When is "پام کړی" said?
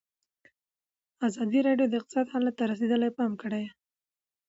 3.17-3.63